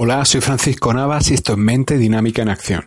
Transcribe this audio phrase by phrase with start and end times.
[0.00, 2.86] Hola, soy Francisco Navas y esto es Mente Dinámica en Acción.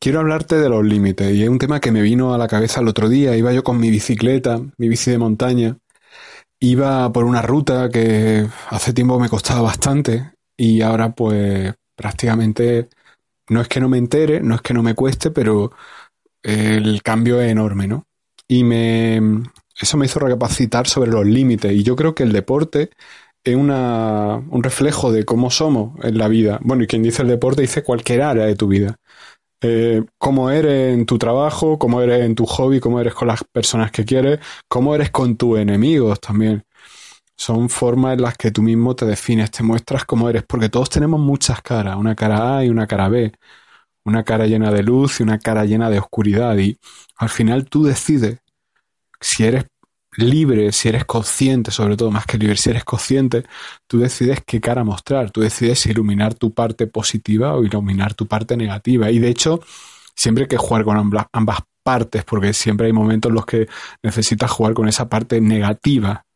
[0.00, 2.80] Quiero hablarte de los límites y es un tema que me vino a la cabeza
[2.80, 3.36] el otro día.
[3.36, 5.76] Iba yo con mi bicicleta, mi bici de montaña.
[6.58, 12.88] Iba por una ruta que hace tiempo me costaba bastante y ahora pues prácticamente
[13.50, 15.72] no es que no me entere, no es que no me cueste, pero
[16.42, 18.06] el cambio es enorme, ¿no?
[18.48, 19.20] Y me,
[19.78, 22.88] eso me hizo recapacitar sobre los límites y yo creo que el deporte
[23.44, 26.58] es una, un reflejo de cómo somos en la vida.
[26.62, 28.96] Bueno, y quien dice el deporte dice cualquier área de tu vida.
[29.62, 33.44] Eh, cómo eres en tu trabajo, cómo eres en tu hobby, cómo eres con las
[33.44, 36.64] personas que quieres, cómo eres con tus enemigos también.
[37.36, 40.90] Son formas en las que tú mismo te defines, te muestras cómo eres, porque todos
[40.90, 43.32] tenemos muchas caras, una cara A y una cara B,
[44.04, 46.78] una cara llena de luz y una cara llena de oscuridad, y
[47.16, 48.40] al final tú decides
[49.20, 49.64] si eres
[50.16, 53.44] libre, si eres consciente, sobre todo más que libre, si eres consciente,
[53.86, 58.56] tú decides qué cara mostrar, tú decides iluminar tu parte positiva o iluminar tu parte
[58.56, 59.10] negativa.
[59.10, 59.60] Y de hecho,
[60.14, 60.96] siempre hay que jugar con
[61.32, 63.66] ambas, partes, porque siempre hay momentos en los que
[64.02, 66.26] necesitas jugar con esa parte negativa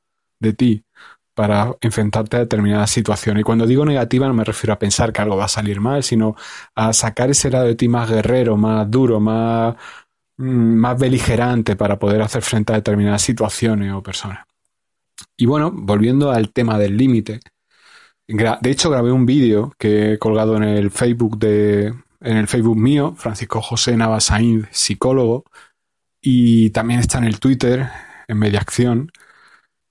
[0.40, 0.84] de ti
[1.34, 3.42] para enfrentarte a determinadas situaciones.
[3.42, 6.02] Y cuando digo negativa no me refiero a pensar que algo va a salir mal,
[6.02, 6.34] sino
[6.74, 9.76] a sacar ese lado de ti más guerrero, más duro, más
[10.36, 14.46] más beligerante para poder hacer frente a determinadas situaciones o personas.
[15.36, 17.40] Y bueno, volviendo al tema del límite,
[18.26, 22.78] de hecho grabé un vídeo que he colgado en el Facebook de en el Facebook
[22.78, 25.44] mío, Francisco José Navasain, psicólogo,
[26.22, 27.86] y también está en el Twitter,
[28.26, 29.12] en Mediacción,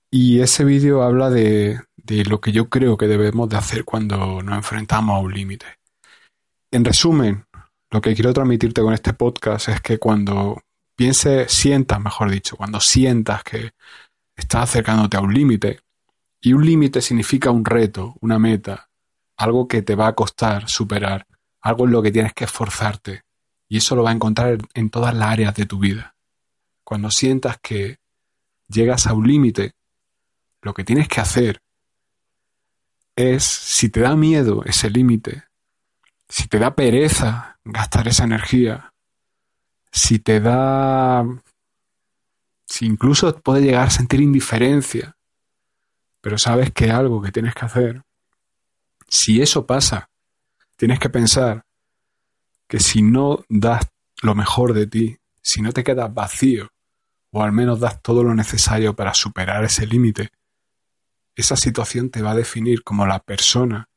[0.09, 4.41] y ese vídeo habla de, de lo que yo creo que debemos de hacer cuando
[4.41, 5.65] nos enfrentamos a un límite.
[6.71, 7.45] En resumen,
[7.93, 10.63] lo que quiero transmitirte con este podcast es que cuando
[10.95, 13.73] pienses, sientas, mejor dicho, cuando sientas que
[14.35, 15.79] estás acercándote a un límite,
[16.41, 18.89] y un límite significa un reto, una meta,
[19.37, 21.27] algo que te va a costar superar,
[21.61, 23.21] algo en lo que tienes que esforzarte,
[23.69, 26.15] y eso lo vas a encontrar en todas las áreas de tu vida.
[26.83, 27.99] Cuando sientas que
[28.69, 29.75] llegas a un límite,
[30.63, 31.61] lo que tienes que hacer
[33.15, 35.43] es, si te da miedo ese límite,
[36.27, 38.93] si te da pereza gastar esa energía,
[39.91, 41.25] si te da,
[42.65, 45.15] si incluso puede llegar a sentir indiferencia,
[46.21, 48.03] pero sabes que algo que tienes que hacer,
[49.07, 50.09] si eso pasa,
[50.75, 51.65] tienes que pensar
[52.67, 53.87] que si no das
[54.21, 56.69] lo mejor de ti, si no te quedas vacío,
[57.31, 60.31] o al menos das todo lo necesario para superar ese límite,
[61.35, 63.89] esa situación te va a definir como la persona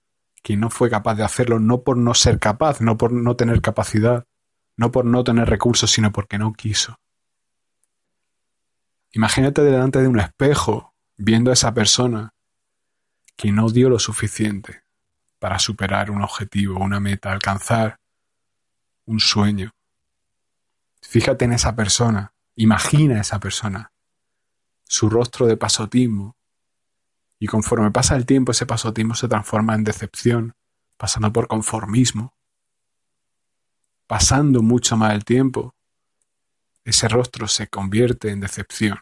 [0.47, 3.61] que no fue capaz de hacerlo no por no ser capaz, no por no tener
[3.61, 4.29] capacidad,
[4.77, 7.01] no por no tener recursos, sino porque no quiso.
[9.11, 12.33] Imagínate delante de un espejo viendo a esa persona
[13.35, 14.85] que no dio lo suficiente
[15.41, 17.99] para superar un objetivo, una meta, alcanzar
[19.05, 19.73] un sueño.
[21.03, 23.91] Fíjate en esa persona, imagina a esa persona,
[24.85, 26.36] su rostro de pasotismo,
[27.39, 30.55] y conforme pasa el tiempo, ese pasotismo se transforma en decepción,
[30.97, 32.35] pasando por conformismo.
[34.07, 35.75] Pasando mucho más el tiempo,
[36.85, 38.99] ese rostro se convierte en decepción.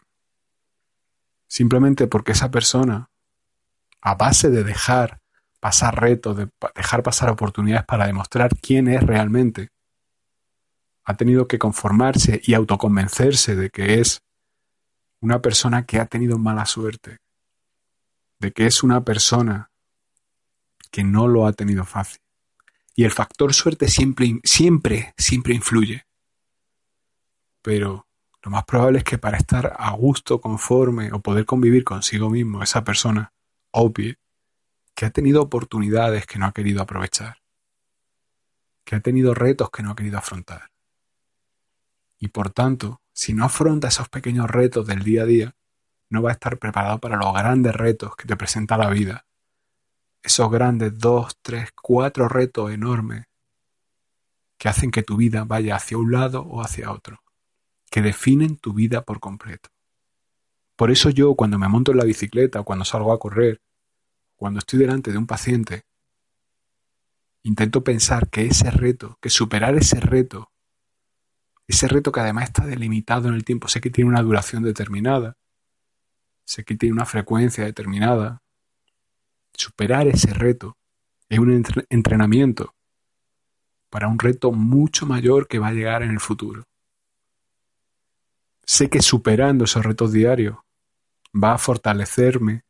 [1.47, 3.09] Simplemente porque esa persona,
[4.01, 5.21] a base de dejar
[5.59, 9.69] pasar retos, de dejar pasar oportunidades para demostrar quién es realmente,
[11.05, 14.21] ha tenido que conformarse y autoconvencerse de que es
[15.21, 17.19] una persona que ha tenido mala suerte,
[18.39, 19.71] de que es una persona
[20.91, 22.21] que no lo ha tenido fácil.
[22.95, 26.05] Y el factor suerte siempre, siempre, siempre influye.
[27.61, 28.07] Pero
[28.41, 32.63] lo más probable es que para estar a gusto, conforme o poder convivir consigo mismo,
[32.63, 33.33] esa persona
[33.71, 34.15] obvia
[34.93, 37.41] que ha tenido oportunidades que no ha querido aprovechar,
[38.85, 40.71] que ha tenido retos que no ha querido afrontar.
[42.19, 45.55] Y por tanto, si no afronta esos pequeños retos del día a día,
[46.15, 49.25] no va a estar preparado para los grandes retos que te presenta la vida.
[50.23, 53.25] Esos grandes dos, tres, cuatro retos enormes
[54.57, 57.21] que hacen que tu vida vaya hacia un lado o hacia otro,
[57.91, 59.69] que definen tu vida por completo.
[60.75, 63.61] Por eso yo cuando me monto en la bicicleta, cuando salgo a correr,
[64.35, 65.83] cuando estoy delante de un paciente,
[67.43, 70.51] intento pensar que ese reto, que superar ese reto,
[71.67, 75.37] ese reto que además está delimitado en el tiempo, sé que tiene una duración determinada,
[76.45, 78.41] sé que tiene una frecuencia determinada.
[79.53, 80.77] Superar ese reto
[81.27, 82.73] es un entrenamiento
[83.89, 86.63] para un reto mucho mayor que va a llegar en el futuro.
[88.63, 90.57] Sé que superando esos retos diarios
[91.33, 92.63] va a fortalecerme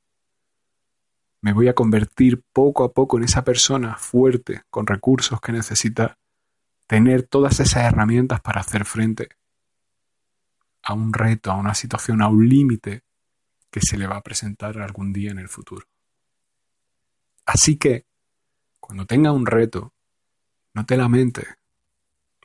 [1.46, 6.18] me voy a convertir poco a poco en esa persona fuerte, con recursos que necesita
[6.88, 9.30] tener todas esas herramientas para hacer frente
[10.82, 13.05] a un reto, a una situación, a un límite
[13.76, 15.86] que se le va a presentar algún día en el futuro.
[17.46, 18.06] Así que,
[18.80, 19.94] cuando tenga un reto,
[20.74, 21.46] no te lamentes.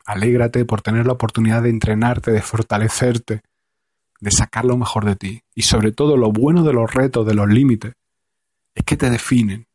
[0.07, 3.43] Alégrate por tener la oportunidad de entrenarte, de fortalecerte,
[4.19, 5.45] de sacar lo mejor de ti.
[5.55, 7.95] Y sobre todo lo bueno de los retos, de los límites,
[8.75, 9.69] es que te definen.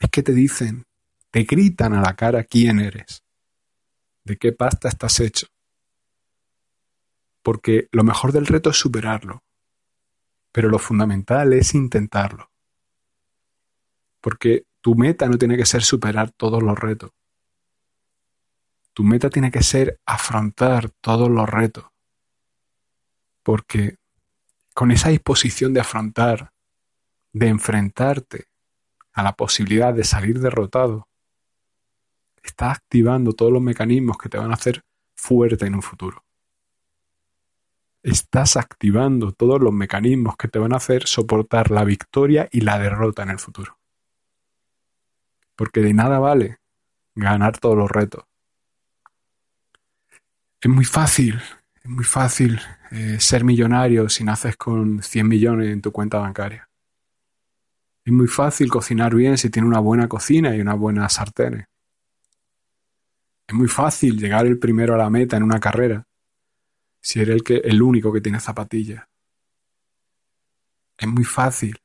[0.00, 0.86] Es que te dicen,
[1.30, 3.22] te gritan a la cara quién eres,
[4.24, 5.48] de qué pasta estás hecho.
[7.42, 9.42] Porque lo mejor del reto es superarlo,
[10.52, 12.50] pero lo fundamental es intentarlo.
[14.20, 17.10] Porque tu meta no tiene que ser superar todos los retos.
[18.92, 21.86] Tu meta tiene que ser afrontar todos los retos.
[23.42, 23.96] Porque
[24.74, 26.52] con esa disposición de afrontar,
[27.32, 28.46] de enfrentarte
[29.12, 31.08] a la posibilidad de salir derrotado,
[32.42, 34.82] estás activando todos los mecanismos que te van a hacer
[35.14, 36.22] fuerte en un futuro.
[38.02, 42.78] Estás activando todos los mecanismos que te van a hacer soportar la victoria y la
[42.78, 43.78] derrota en el futuro.
[45.54, 46.58] Porque de nada vale
[47.14, 48.24] ganar todos los retos.
[50.60, 51.40] Es muy fácil,
[51.82, 52.60] es muy fácil
[52.90, 56.68] eh, ser millonario si naces con 100 millones en tu cuenta bancaria.
[58.04, 61.66] Es muy fácil cocinar bien si tienes una buena cocina y una buena sartén.
[63.46, 66.04] Es muy fácil llegar el primero a la meta en una carrera
[67.02, 69.04] si eres el, que, el único que tiene zapatillas.
[70.96, 71.78] Es muy fácil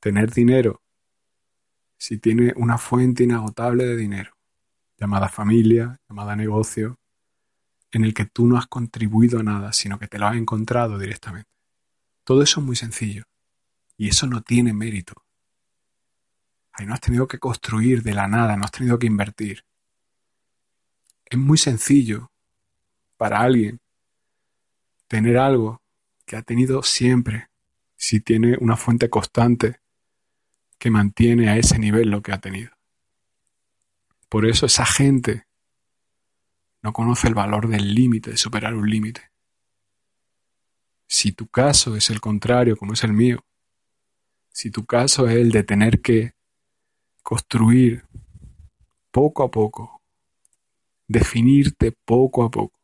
[0.00, 0.82] tener dinero
[1.96, 4.36] si tiene una fuente inagotable de dinero,
[4.98, 6.98] llamada familia, llamada negocio,
[7.92, 10.98] en el que tú no has contribuido a nada, sino que te lo has encontrado
[10.98, 11.48] directamente.
[12.24, 13.24] Todo eso es muy sencillo.
[13.96, 15.14] Y eso no tiene mérito.
[16.72, 19.64] Ahí no has tenido que construir de la nada, no has tenido que invertir.
[21.24, 22.32] Es muy sencillo
[23.16, 23.78] para alguien
[25.12, 25.82] tener algo
[26.24, 27.50] que ha tenido siempre,
[27.96, 29.82] si tiene una fuente constante
[30.78, 32.70] que mantiene a ese nivel lo que ha tenido.
[34.30, 35.44] Por eso esa gente
[36.80, 39.30] no conoce el valor del límite, de superar un límite.
[41.06, 43.44] Si tu caso es el contrario, como es el mío,
[44.48, 46.32] si tu caso es el de tener que
[47.22, 48.06] construir
[49.10, 50.00] poco a poco,
[51.06, 52.81] definirte poco a poco,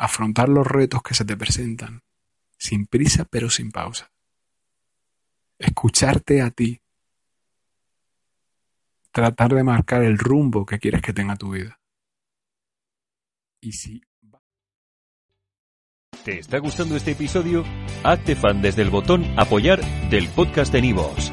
[0.00, 2.02] afrontar los retos que se te presentan,
[2.56, 4.10] sin prisa pero sin pausa,
[5.58, 6.80] escucharte a ti,
[9.12, 11.78] tratar de marcar el rumbo que quieres que tenga tu vida.
[13.60, 14.02] Y si
[16.24, 17.64] ¿Te está gustando este episodio?
[18.02, 19.80] Hazte fan desde el botón Apoyar
[20.10, 21.32] del podcast de Nivos.